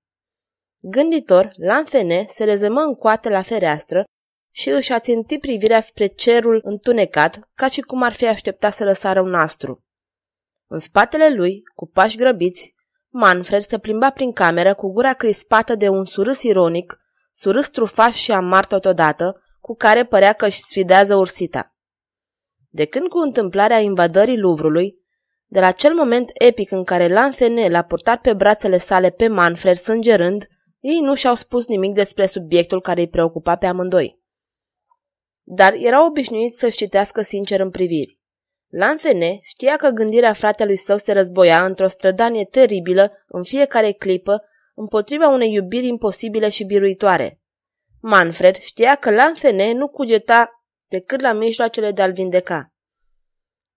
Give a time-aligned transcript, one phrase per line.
[0.79, 4.05] Gânditor, Lanfene se rezemă în coate la fereastră
[4.51, 9.21] și își aținti privirea spre cerul întunecat, ca și cum ar fi așteptat să răsară
[9.21, 9.84] un astru.
[10.66, 12.74] În spatele lui, cu pași grăbiți,
[13.09, 18.33] Manfred se plimba prin cameră cu gura crispată de un surâs ironic surâs trufaș și
[18.33, 21.75] amar totodată, cu care părea că își sfidează ursita.
[22.69, 24.98] De când cu întâmplarea invadării Luvrului,
[25.47, 29.77] de la acel moment epic în care Lanthene l-a purtat pe brațele sale pe Manfred
[29.77, 30.49] sângerând,
[30.80, 34.21] ei nu și-au spus nimic despre subiectul care îi preocupa pe amândoi.
[35.43, 38.19] Dar erau obișnuiți să-și citească sincer în priviri.
[38.69, 44.43] Lanthene știa că gândirea fratelui său se războia într-o strădanie teribilă în fiecare clipă
[44.74, 47.40] împotriva unei iubiri imposibile și biruitoare.
[48.01, 52.73] Manfred știa că Lanthene nu cugeta decât la mijloacele de a-l vindeca.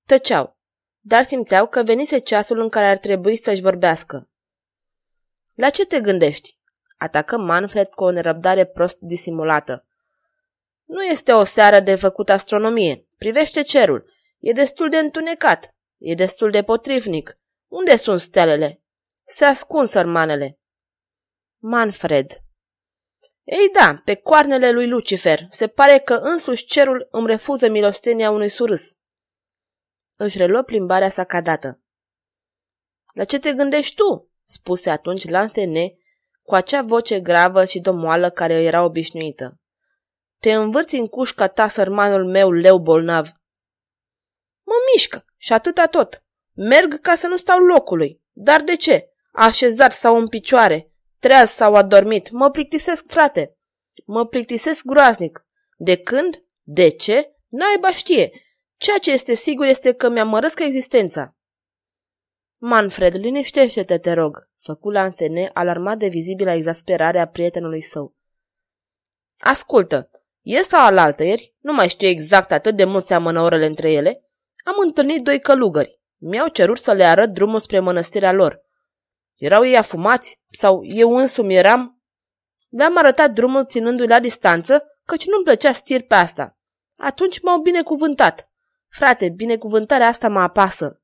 [0.05, 0.57] Tăceau,
[0.99, 4.29] dar simțeau că venise ceasul în care ar trebui să-și vorbească.
[5.53, 6.57] La ce te gândești?
[6.97, 9.85] Atacă Manfred cu o nerăbdare prost disimulată.
[10.85, 13.07] Nu este o seară de făcut astronomie.
[13.17, 14.11] Privește cerul.
[14.39, 15.75] E destul de întunecat.
[15.97, 17.37] E destul de potrivnic.
[17.67, 18.81] Unde sunt stelele?
[19.25, 20.59] Se ascund sărmanele.
[21.65, 22.43] Manfred.
[23.43, 25.47] Ei da, pe coarnele lui Lucifer.
[25.49, 28.91] Se pare că însuși cerul îmi refuză milostenia unui surâs.
[30.15, 31.81] Își reluă plimbarea sa cadată.
[33.13, 34.31] La ce te gândești tu?
[34.45, 35.97] spuse atunci Lantene
[36.41, 39.59] cu acea voce gravă și domoală care era obișnuită.
[40.39, 43.27] Te învârți în cușca ta, sărmanul meu, leu bolnav.
[44.63, 46.23] Mă mișcă și atâta tot.
[46.53, 48.21] Merg ca să nu stau locului.
[48.31, 49.09] Dar de ce?
[49.31, 50.92] Așezat sau în picioare,
[51.23, 52.29] treaz sau adormit.
[52.29, 53.57] Mă plictisesc, frate.
[54.05, 55.45] Mă plictisesc groaznic.
[55.77, 56.43] De când?
[56.61, 57.35] De ce?
[57.47, 58.31] Naiba știe.
[58.77, 61.35] Ceea ce este sigur este că mi-am mărăsc existența.
[62.57, 68.15] Manfred, liniștește-te, te rog, făcu la antene, alarmat de vizibilă exasperare a prietenului său.
[69.37, 70.09] Ascultă,
[70.41, 74.23] e sau alaltăieri, nu mai știu exact atât de mult seamănă orele între ele,
[74.63, 75.99] am întâlnit doi călugări.
[76.17, 78.61] Mi-au cerut să le arăt drumul spre mănăstirea lor.
[79.35, 80.41] Erau ei afumați?
[80.51, 82.01] Sau eu însumi eram?
[82.69, 86.57] Le-am arătat drumul ținându-i la distanță, căci nu-mi plăcea stir pe asta.
[86.95, 88.51] Atunci m-au binecuvântat.
[88.89, 91.01] Frate, binecuvântarea asta mă apasă.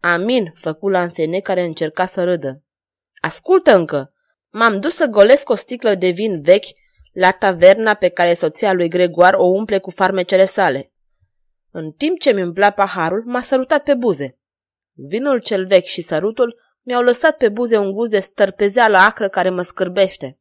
[0.00, 2.62] Amin, făcu Lansene care încerca să râdă.
[3.20, 4.12] Ascultă încă!
[4.50, 6.66] M-am dus să golesc o sticlă de vin vechi
[7.12, 10.92] la taverna pe care soția lui Gregoar o umple cu farmecele sale.
[11.70, 14.38] În timp ce mi umpla paharul, m-a sărutat pe buze.
[14.92, 19.50] Vinul cel vechi și sărutul mi-au lăsat pe buze un gust de stărpezeală acră care
[19.50, 20.38] mă scârbește.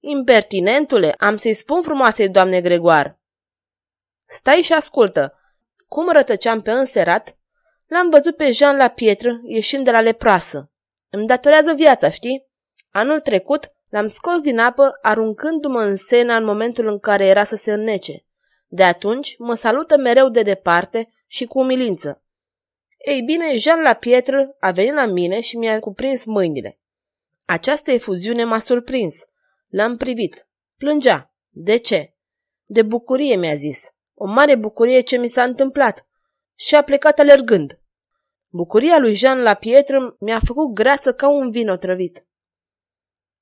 [0.00, 3.18] Impertinentule, am să-i spun frumoasei doamne Gregoar.
[4.26, 5.38] Stai și ascultă.
[5.88, 7.36] Cum rătăceam pe înserat,
[7.86, 10.70] l-am văzut pe Jean la pietră ieșind de la leprasă.
[11.10, 12.46] Îmi datorează viața, știi?
[12.90, 17.56] Anul trecut l-am scos din apă aruncându-mă în sena în momentul în care era să
[17.56, 18.24] se înnece.
[18.66, 22.22] De atunci mă salută mereu de departe și cu umilință.
[23.04, 26.78] Ei bine, Jean la pietră a venit la mine și mi-a cuprins mâinile.
[27.44, 29.14] Această efuziune m-a surprins.
[29.68, 30.48] L-am privit.
[30.76, 31.34] Plângea.
[31.50, 32.14] De ce?
[32.64, 33.94] De bucurie, mi-a zis.
[34.14, 36.06] O mare bucurie ce mi s-a întâmplat.
[36.54, 37.80] Și a plecat alergând.
[38.48, 42.26] Bucuria lui Jean la pietră mi-a făcut greață ca un vin otrăvit.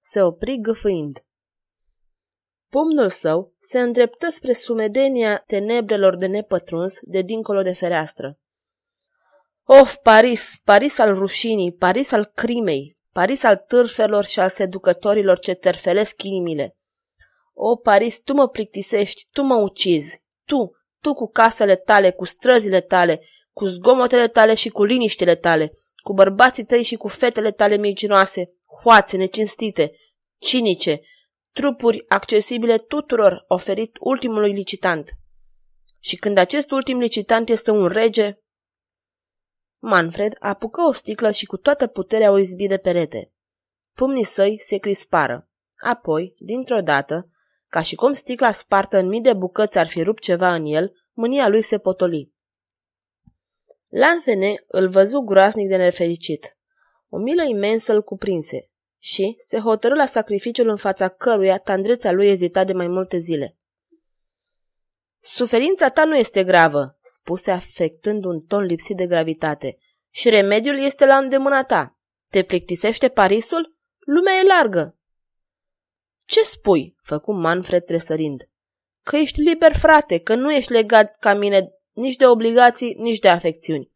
[0.00, 1.24] Se opri gâfâind.
[2.68, 8.38] Pumnul său se îndreptă spre sumedenia tenebrelor de nepătruns de dincolo de fereastră.
[9.64, 15.54] Of, Paris, Paris al rușinii, Paris al crimei, Paris al târfelor și al seducătorilor ce
[15.54, 16.76] terfelesc inimile.
[17.54, 22.80] O, Paris, tu mă plictisești, tu mă ucizi, tu, tu cu casele tale, cu străzile
[22.80, 23.20] tale,
[23.52, 25.72] cu zgomotele tale și cu liniștile tale,
[26.02, 28.50] cu bărbații tăi și cu fetele tale miginoase,
[28.82, 29.92] hoațe, necinstite,
[30.38, 31.00] cinice,
[31.52, 35.10] trupuri accesibile tuturor oferit ultimului licitant.
[36.00, 38.41] Și când acest ultim licitant este un rege,
[39.84, 43.32] Manfred apucă o sticlă și cu toată puterea o izbi de perete.
[43.94, 45.48] Pumnii săi se crispară.
[45.76, 47.28] Apoi, dintr-o dată,
[47.68, 50.92] ca și cum sticla spartă în mii de bucăți ar fi rupt ceva în el,
[51.12, 52.32] mânia lui se potoli.
[53.88, 56.56] Lanthene îl văzu groaznic de nefericit.
[57.08, 62.28] O milă imensă îl cuprinse și se hotărâ la sacrificiul în fața căruia tandrețea lui
[62.28, 63.56] ezita de mai multe zile.
[65.24, 69.78] Suferința ta nu este gravă, spuse afectând un ton lipsit de gravitate,
[70.10, 71.96] și remediul este la îndemâna ta.
[72.30, 73.76] Te plictisește Parisul?
[73.98, 74.96] Lumea e largă.
[76.24, 76.96] Ce spui?
[77.02, 78.48] făcu Manfred tresărind.
[79.02, 83.28] Că ești liber, frate, că nu ești legat ca mine nici de obligații, nici de
[83.28, 83.90] afecțiuni.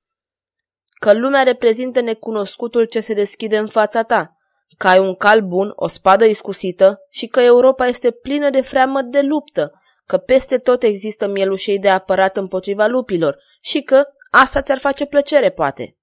[1.01, 4.37] Că lumea reprezintă necunoscutul ce se deschide în fața ta,
[4.79, 9.03] că ai un cal bun, o spadă iscusită și că Europa este plină de freamă
[9.03, 9.73] de luptă,
[10.07, 15.51] că peste tot există mielușei de apărat împotriva lupilor și că asta ți-ar face plăcere,
[15.51, 15.97] poate.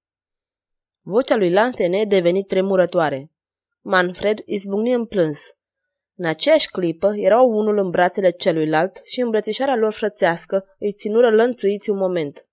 [1.00, 3.30] Vocea lui Lantene deveni tremurătoare.
[3.80, 5.40] Manfred izbucni în plâns.
[6.16, 11.90] În aceeași clipă erau unul în brațele celuilalt și îmbrățișarea lor frățească îi ținură lănțuiți
[11.90, 12.46] un moment.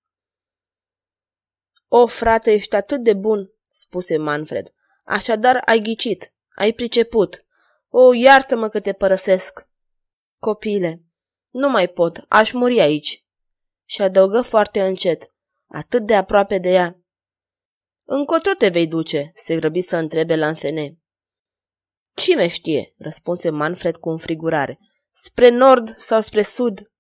[1.88, 4.74] O, frate, ești atât de bun, spuse Manfred.
[5.04, 7.46] Așadar ai ghicit, ai priceput.
[7.90, 9.68] O, iartă-mă că te părăsesc.
[10.40, 11.02] Copile,
[11.52, 13.26] nu mai pot, aș muri aici.
[13.86, 15.34] Și adăugă foarte încet,
[15.68, 17.00] atât de aproape de ea.
[18.06, 20.98] Încotro te vei duce, se grăbi să întrebe Lanfene.
[22.16, 24.80] Cine știe, răspunse Manfred cu înfrigurare.
[25.14, 26.92] Spre nord sau spre sud?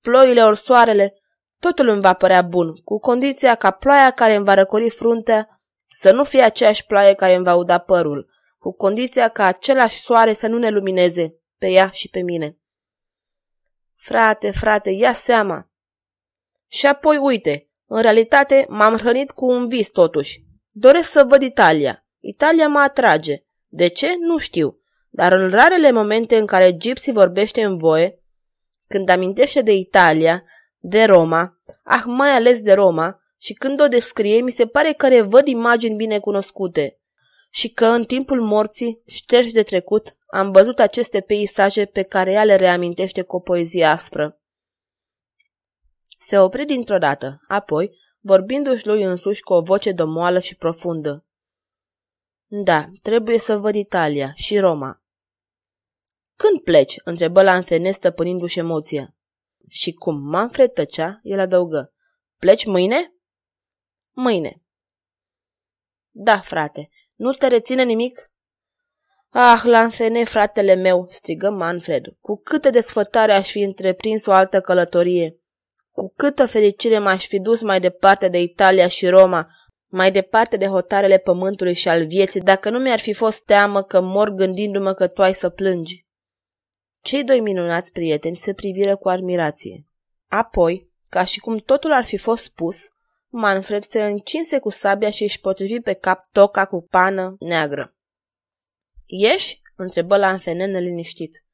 [0.00, 1.14] Ploile ori soarele,
[1.60, 6.12] totul îmi va părea bun, cu condiția ca ploaia care îmi va răcori fruntea să
[6.12, 10.46] nu fie aceeași ploaie care îmi va uda părul, cu condiția ca același soare să
[10.46, 12.58] nu ne lumineze, pe ea și pe mine.
[13.96, 15.70] Frate, frate, ia seama!
[16.68, 20.40] Și apoi, uite, în realitate m-am hrănit cu un vis totuși.
[20.70, 22.04] Doresc să văd Italia.
[22.20, 23.42] Italia mă atrage.
[23.68, 24.08] De ce?
[24.20, 24.78] Nu știu.
[25.10, 28.20] Dar în rarele momente în care Gypsy vorbește în voie,
[28.88, 30.44] când amintește de Italia,
[30.78, 35.08] de Roma, ah, mai ales de Roma, și când o descrie, mi se pare că
[35.08, 36.98] revăd imagini bine cunoscute
[37.50, 42.44] și că în timpul morții, șterși de trecut, am văzut aceste peisaje pe care ea
[42.44, 44.40] le reamintește cu o poezie aspră.
[46.18, 47.90] Se opri dintr-o dată, apoi,
[48.20, 51.26] vorbindu-și lui însuși cu o voce domoală și profundă.
[52.46, 55.02] Da, trebuie să văd Italia și Roma.
[56.36, 57.00] Când pleci?
[57.04, 59.16] întrebă la Anthene stăpânindu-și emoția.
[59.68, 61.94] Și cum Manfred tăcea, el adăugă.
[62.36, 63.14] Pleci mâine?
[64.10, 64.62] Mâine.
[66.10, 68.30] Da, frate, nu te reține nimic?
[69.30, 75.36] Ah, Lanfene, fratele meu, strigă Manfred, cu câtă desfătare aș fi întreprins o altă călătorie,
[75.90, 79.48] cu câtă fericire m-aș fi dus mai departe de Italia și Roma,
[79.86, 84.00] mai departe de hotarele pământului și al vieții, dacă nu mi-ar fi fost teamă că
[84.00, 86.06] mor gândindu-mă că tu ai să plângi.
[87.00, 89.86] Cei doi minunați prieteni se priviră cu admirație.
[90.28, 92.76] Apoi, ca și cum totul ar fi fost spus,
[93.28, 97.95] Manfred se încinse cu sabia și își potrivi pe cap toca cu pană neagră.
[99.06, 101.44] Ieși?" întrebă la Anfenen neliniștit.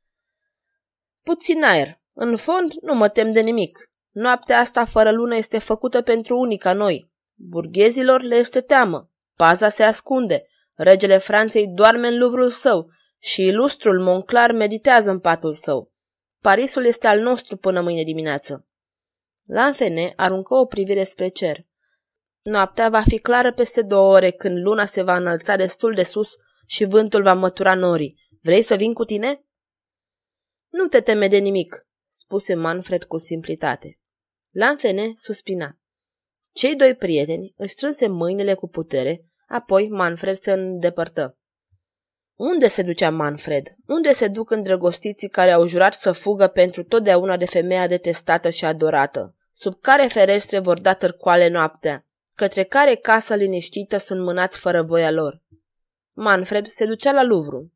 [1.23, 2.01] Puțin aer.
[2.13, 3.91] În fond, nu mă tem de nimic.
[4.11, 7.11] Noaptea asta fără lună este făcută pentru unii ca noi.
[7.35, 9.11] Burghezilor le este teamă.
[9.37, 10.47] Paza se ascunde.
[10.75, 15.93] Regele Franței doarme în luvrul său și ilustrul Monclar meditează în patul său.
[16.41, 18.67] Parisul este al nostru până mâine dimineață.
[19.47, 21.67] Lanthene aruncă o privire spre cer.
[22.43, 26.37] Noaptea va fi clară peste două ore când luna se va înălța destul de sus
[26.73, 28.21] și vântul va mătura norii.
[28.41, 29.45] Vrei să vin cu tine?
[30.69, 34.01] Nu te teme de nimic, spuse Manfred cu simplitate.
[34.51, 35.79] Lanthene suspina.
[36.53, 41.39] Cei doi prieteni își strânse mâinile cu putere, apoi Manfred se îndepărtă.
[42.35, 43.67] Unde se ducea Manfred?
[43.87, 48.65] Unde se duc îndrăgostiții care au jurat să fugă pentru totdeauna de femeia detestată și
[48.65, 49.37] adorată?
[49.53, 52.07] Sub care ferestre vor da târcoale noaptea?
[52.35, 55.43] Către care casă liniștită sunt mânați fără voia lor?
[56.13, 57.73] Manfred se ducea la Louvre.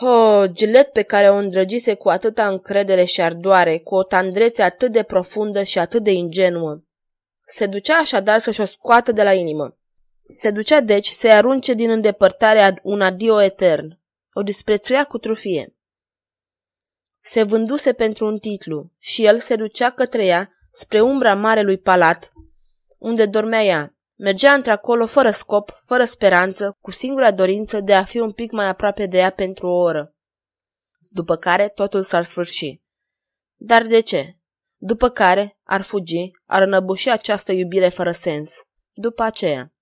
[0.00, 4.92] Oh, Gilet pe care o îndrăgise cu atâta încredere și ardoare, cu o tandrețe atât
[4.92, 6.80] de profundă și atât de ingenuă.
[7.46, 9.76] Se ducea așadar să-și o scoată de la inimă.
[10.28, 13.98] Se ducea deci să-i arunce din îndepărtare un adio etern.
[14.32, 15.76] O disprețuia cu trufie.
[17.20, 22.32] Se vânduse pentru un titlu și el se ducea către ea spre umbra marelui palat,
[22.98, 23.91] unde dormea ea.
[24.18, 28.66] Mergea într-acolo fără scop, fără speranță, cu singura dorință de a fi un pic mai
[28.66, 30.14] aproape de ea pentru o oră.
[31.10, 32.80] După care totul s-ar sfârși.
[33.56, 34.36] Dar de ce?
[34.76, 38.52] După care ar fugi, ar înăbuși această iubire fără sens.
[38.92, 39.74] După aceea.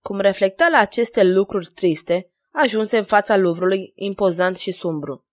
[0.00, 5.26] Cum reflecta la aceste lucruri triste, ajunse în fața luvrului, impozant și sumbru.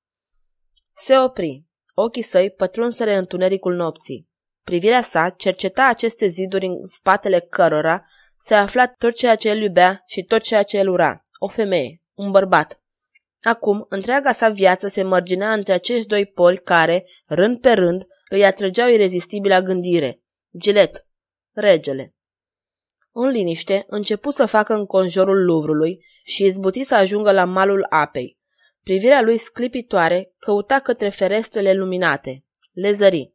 [0.93, 1.65] Se opri.
[1.93, 4.29] Ochii săi pătrunseră întunericul nopții.
[4.63, 8.03] Privirea sa cerceta aceste ziduri în spatele cărora
[8.39, 11.25] se afla tot ceea ce el iubea și tot ceea ce el ura.
[11.39, 12.81] O femeie, un bărbat.
[13.41, 18.45] Acum, întreaga sa viață se mărginea între acești doi poli care, rând pe rând, îi
[18.45, 20.21] atrăgeau irezistibila gândire.
[20.57, 21.07] Gilet,
[21.51, 22.15] regele.
[23.11, 28.37] În liniște, începu să facă în conjurul Luvrului și izbuti să ajungă la malul apei.
[28.83, 32.45] Privirea lui sclipitoare căuta către ferestrele luminate.
[32.71, 33.32] Le zări.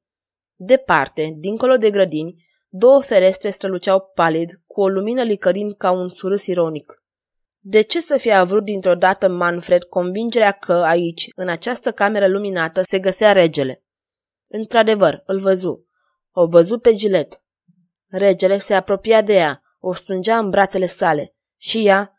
[0.60, 6.46] Departe, dincolo de grădini, două ferestre străluceau palid, cu o lumină licărind ca un surâs
[6.46, 7.02] ironic.
[7.58, 12.82] De ce să fie avut dintr-o dată Manfred convingerea că aici, în această cameră luminată,
[12.82, 13.84] se găsea regele?
[14.46, 15.86] Într-adevăr, îl văzu.
[16.30, 17.42] O văzu pe Gilet.
[18.06, 22.12] Regele se apropia de ea, o strângea în brațele sale și ea,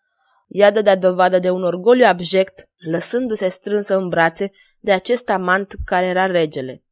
[0.47, 6.05] ea dădea dovadă de un orgoliu abject, lăsându-se strânsă în brațe de acest amant care
[6.05, 6.83] era regele.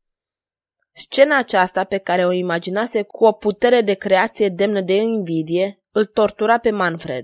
[0.99, 6.05] Scena aceasta pe care o imaginase cu o putere de creație demnă de invidie îl
[6.05, 7.23] tortura pe Manfred.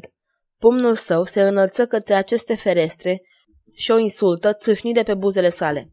[0.57, 3.21] Pumnul său se înălță către aceste ferestre
[3.75, 5.91] și o insultă țâșni de pe buzele sale.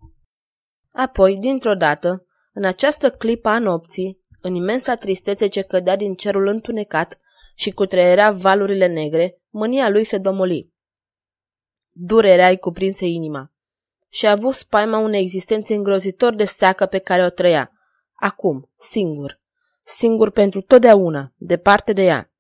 [0.93, 6.47] Apoi, dintr-o dată, în această clipă a nopții, în imensa tristețe ce cădea din cerul
[6.47, 7.21] întunecat
[7.55, 10.73] și cutreierea valurile negre, mânia lui se domoli.
[11.91, 13.53] Durerea îi cuprinse inima
[14.11, 17.73] și a avut spaima unei existențe îngrozitor de seacă pe care o trăia.
[18.15, 19.41] Acum, singur.
[19.85, 22.33] Singur pentru totdeauna, departe de ea.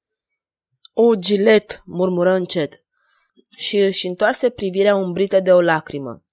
[0.92, 2.84] O, gilet, murmură încet
[3.56, 6.24] și își întoarse privirea umbrită de o lacrimă.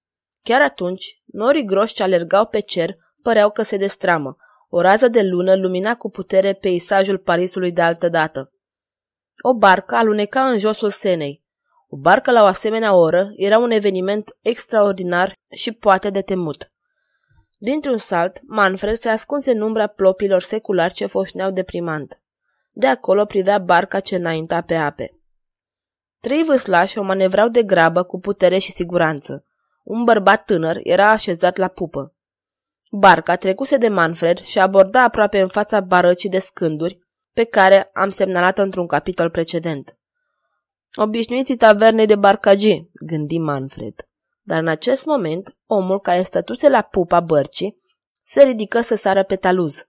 [0.43, 4.35] Chiar atunci, norii groși ce alergau pe cer păreau că se destramă.
[4.69, 8.51] O rază de lună lumina cu putere peisajul Parisului de altă dată.
[9.41, 11.43] O barcă aluneca în josul Senei.
[11.89, 16.71] O barcă la o asemenea oră era un eveniment extraordinar și poate de temut.
[17.57, 22.21] Dintr-un salt, Manfred se ascunse în umbra plopilor seculari ce foșneau deprimant.
[22.71, 25.11] De acolo privea barca ce înainta pe ape.
[26.19, 29.45] Trei vâslași o manevrau de grabă cu putere și siguranță.
[29.83, 32.15] Un bărbat tânăr era așezat la pupă.
[32.91, 36.99] Barca trecuse de Manfred și aborda aproape în fața barăcii de scânduri,
[37.33, 39.96] pe care am semnalat într-un capitol precedent.
[40.99, 43.93] Obișnuiții tavernei de barcagi, gândi Manfred.
[44.41, 47.77] Dar în acest moment, omul care stătuse la pupa bărcii
[48.23, 49.87] se ridică să sară pe taluz.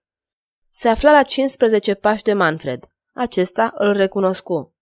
[0.71, 2.89] Se afla la 15 pași de Manfred.
[3.15, 4.75] Acesta îl recunoscu.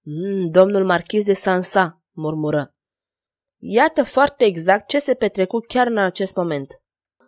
[0.00, 2.74] Mm, domnul marchiz de Sansa, murmură.
[3.58, 6.80] Iată foarte exact ce se petrecu chiar în acest moment.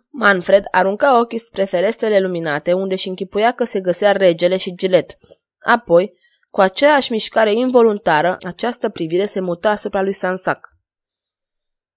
[0.09, 5.17] Manfred arunca ochii spre ferestrele luminate, unde și închipuia că se găsea regele și Gilet.
[5.59, 6.21] Apoi,
[6.53, 10.69] cu aceeași mișcare involuntară, această privire se muta asupra lui Sansac.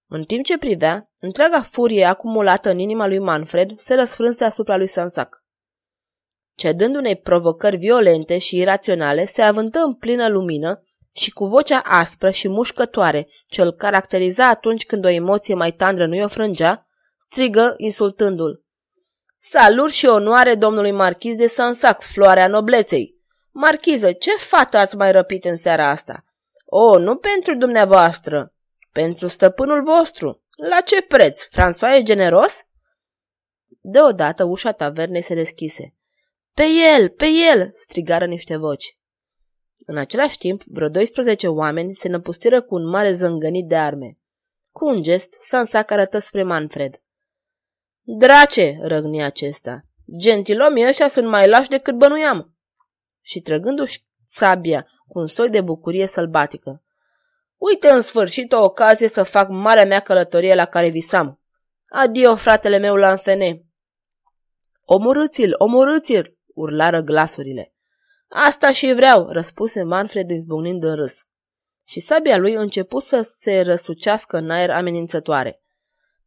[0.07, 4.87] În timp ce privea, întreaga furie acumulată în inima lui Manfred se răsfrânse asupra lui
[4.87, 5.43] Sansac.
[6.55, 12.29] Cedând unei provocări violente și iraționale, se avântă în plină lumină și cu vocea aspră
[12.29, 16.87] și mușcătoare, ce îl caracteriza atunci când o emoție mai tandră nu-i o frângea,
[17.17, 18.63] strigă insultându-l.
[19.39, 23.16] Salut și onoare domnului marchiz de Sansac, floarea nobleței!
[23.59, 26.25] Marchiză, ce fată ați mai răpit în seara asta?
[26.65, 28.53] O, nu pentru dumneavoastră,
[28.91, 30.43] pentru stăpânul vostru.
[30.69, 31.43] La ce preț?
[31.45, 32.63] François e generos?
[33.81, 35.95] Deodată ușa tavernei se deschise.
[36.53, 36.63] Pe
[36.95, 38.97] el, pe el!" strigară niște voci.
[39.85, 44.17] În același timp, vreo 12 oameni se năpustiră cu un mare zângănit de arme.
[44.71, 47.01] Cu un gest, Sansac arătă spre Manfred.
[48.01, 49.81] Drace!" răgni acesta.
[50.19, 52.56] Gentilomii ăștia sunt mai lași decât bănuiam!"
[53.27, 56.83] Și trăgându-și sabia cu un soi de bucurie sălbatică.
[57.57, 61.41] Uite în sfârșit o ocazie să fac marea mea călătorie la care visam.
[61.89, 63.65] Adio, fratele meu Lanfene!
[64.85, 66.37] Omorâți-l, omorâți-l!
[66.53, 67.73] urlară glasurile.
[68.27, 71.25] Asta și vreau, răspuse Manfred izbucnind în râs.
[71.83, 75.61] Și sabia lui început să se răsucească în aer amenințătoare.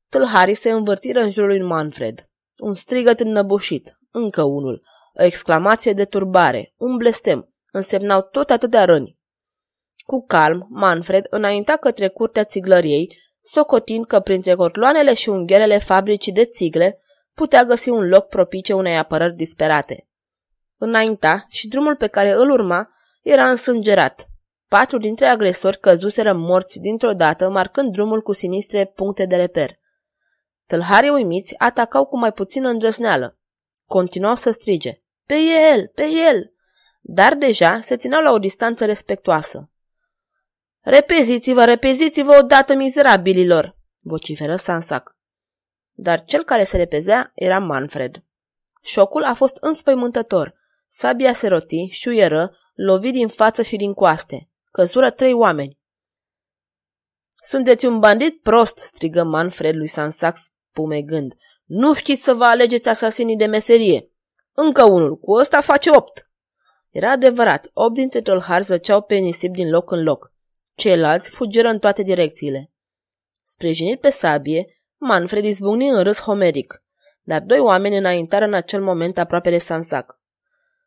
[0.09, 2.28] Tâlharii se învârtiră în jurul lui Manfred.
[2.57, 4.83] Un strigăt înnăbușit, încă unul,
[5.21, 9.19] o exclamație de turbare, un blestem, însemnau tot atâtea răni.
[9.97, 16.45] Cu calm, Manfred înainta către curtea țiglăriei, socotind că printre cotloanele și ungherele fabricii de
[16.45, 17.00] țigle
[17.35, 20.09] putea găsi un loc propice unei apărări disperate.
[20.77, 22.89] Înainta și drumul pe care îl urma
[23.23, 24.29] era însângerat.
[24.69, 29.79] Patru dintre agresori căzuseră morți dintr-o dată, marcând drumul cu sinistre puncte de reper.
[30.67, 33.39] Tâlharii uimiți atacau cu mai puțină îndrăzneală.
[33.87, 35.03] Continuau să strige.
[35.31, 35.87] Pe el!
[35.95, 36.53] Pe el!
[37.01, 39.71] Dar deja se țineau la o distanță respectuoasă.
[40.81, 43.77] Repeziți-vă, repeziți-vă odată, mizerabililor!
[44.01, 45.17] vociferă Sansac.
[45.93, 48.25] dar cel care se repezea era Manfred.
[48.83, 50.55] Șocul a fost înspăimântător.
[50.89, 54.51] Sabia se roti, șuieră, lovi din față și din coaste.
[54.71, 55.79] Căzură trei oameni.
[57.43, 61.35] Sunteți un bandit prost, strigă Manfred lui Sansax spumegând.
[61.65, 64.11] Nu știți să vă alegeți asasinii de meserie.
[64.52, 66.30] Încă unul, cu ăsta face opt.
[66.90, 70.33] Era adevărat, opt dintre tolhari zăceau pe nisip din loc în loc.
[70.75, 72.71] Ceilalți fugiră în toate direcțiile.
[73.45, 76.83] Sprijinit pe sabie, Manfred izbucni în râs homeric,
[77.23, 80.21] dar doi oameni înaintară în acel moment aproape de Sansac.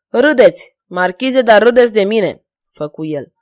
[0.08, 3.32] Râdeți, marchize, dar râdeți de mine, făcu el.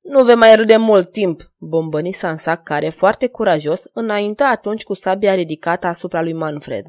[0.00, 5.34] Nu vei mai râde mult timp, bombăni Sansac, care, foarte curajos, înaintă atunci cu sabia
[5.34, 6.86] ridicată asupra lui Manfred.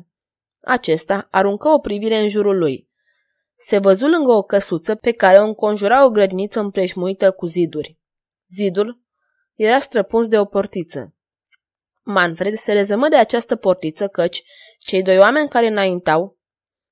[0.62, 2.90] Acesta aruncă o privire în jurul lui.
[3.58, 7.98] Se văzu lângă o căsuță pe care o înconjura o grădiniță împrejmuită cu ziduri.
[8.50, 9.02] Zidul
[9.56, 11.14] era străpuns de o portiță.
[12.04, 14.44] Manfred se rezămă de această portiță căci
[14.80, 16.38] cei doi oameni care înaintau,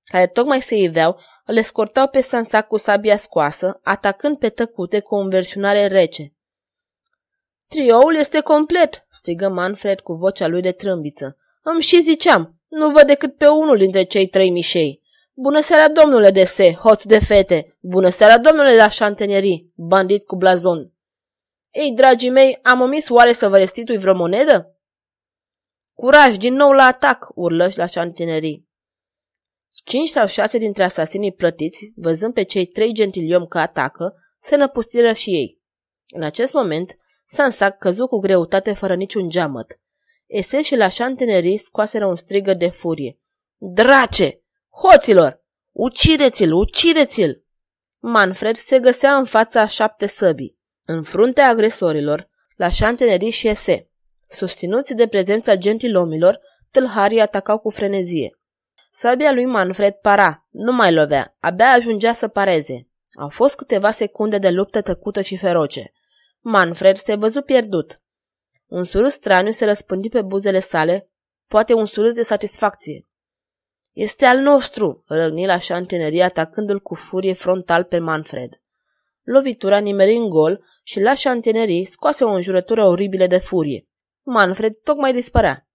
[0.03, 5.15] care tocmai se iveau, le scortau pe Sansac cu sabia scoasă, atacând pe tăcute cu
[5.15, 6.33] o înverșunare rece.
[7.67, 11.37] Trioul este complet, strigă Manfred cu vocea lui de trâmbiță.
[11.61, 15.01] Îmi și ziceam, nu văd decât pe unul dintre cei trei mișei.
[15.33, 17.77] Bună seara, domnule de se, hoț de fete!
[17.79, 20.91] Bună seara, domnule la șantenerii, bandit cu blazon!
[21.71, 24.77] Ei, dragii mei, am omis oare să vă restitui vreo monedă?
[25.93, 28.67] Curaj, din nou la atac, urlă la șantinerii.
[29.71, 35.13] Cinci sau șase dintre asasinii plătiți, văzând pe cei trei gentiliomi că atacă, se năpustiră
[35.13, 35.61] și ei.
[36.07, 36.97] În acest moment,
[37.29, 39.79] Sansac căzu cu greutate fără niciun geamăt.
[40.27, 43.19] Ese și la șantinerii scoaseră un strigă de furie.
[43.57, 44.41] Drace!
[44.69, 45.43] Hoților!
[45.71, 46.53] Ucideți-l!
[46.53, 47.43] Ucideți-l!
[47.99, 50.57] Manfred se găsea în fața a șapte săbii.
[50.85, 53.89] În fruntea agresorilor, la șantinerii și Ese.
[54.29, 56.39] Susținuți de prezența gentilomilor,
[56.71, 58.39] tâlharii atacau cu frenezie.
[58.91, 62.87] Sabia lui Manfred para, nu mai lovea, abia ajungea să pareze.
[63.19, 65.93] Au fost câteva secunde de luptă tăcută și feroce.
[66.39, 68.01] Manfred se văzu pierdut.
[68.67, 71.09] Un surâs straniu se răspândi pe buzele sale,
[71.47, 73.07] poate un surâs de satisfacție.
[73.91, 78.61] Este al nostru!" răgni la șantinerie atacându-l cu furie frontal pe Manfred.
[79.23, 83.87] Lovitura nimeri în gol și la șantinerii scoase o înjurătură oribilă de furie.
[84.23, 85.67] Manfred tocmai dispărea.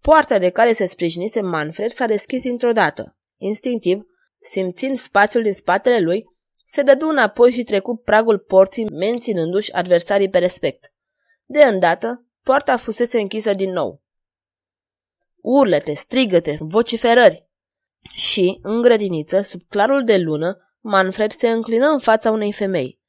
[0.00, 3.16] Poarta de care se sprijinise Manfred s-a deschis dintr-o dată.
[3.36, 4.06] Instinctiv,
[4.42, 6.24] simțind spațiul din spatele lui,
[6.66, 10.93] se dădu înapoi și trecu pragul porții, menținându-și adversarii pe respect.
[11.44, 14.02] De îndată, poarta fusese închisă din nou.
[15.36, 17.48] Urlete, strigăte, vociferări.
[18.12, 23.00] Și, în grădiniță, sub clarul de lună, Manfred se înclină în fața unei femei.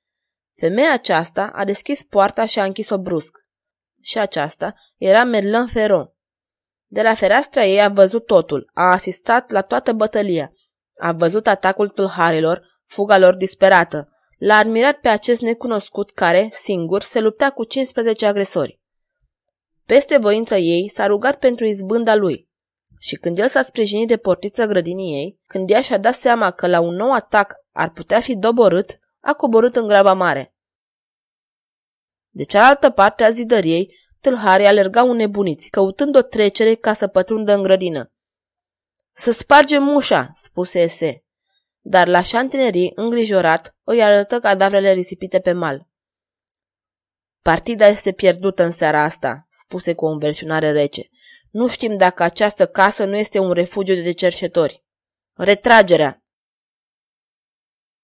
[0.56, 3.46] Femeia aceasta a deschis poarta și a închis-o brusc
[4.02, 6.14] și aceasta era Merlin Ferron.
[6.88, 10.52] De la fereastra ei a văzut totul, a asistat la toată bătălia,
[11.00, 17.20] a văzut atacul tâlharilor, fuga lor disperată, l-a admirat pe acest necunoscut care, singur, se
[17.20, 18.80] lupta cu 15 agresori.
[19.86, 22.50] Peste voința ei s-a rugat pentru izbânda lui
[23.00, 26.68] și când el s-a sprijinit de portița grădinii ei, când ea și-a dat seama că
[26.68, 30.56] la un nou atac ar putea fi doborât, a coborât în graba mare.
[32.30, 37.64] De cealaltă parte a zidăriei, tâlharii alergau nebuniți, căutând o trecere ca să pătrundă în
[37.64, 38.12] grădină.
[39.14, 41.25] Să spargem ușa, spuse Ese.
[41.88, 45.88] Dar la șantinerii, îngrijorat, îi arătă cadavrele risipite pe mal.
[47.42, 51.02] Partida este pierdută în seara asta, spuse cu o înverșunare rece.
[51.52, 54.84] Nu știm dacă această casă nu este un refugiu de cerșetori.
[55.34, 56.25] Retragerea!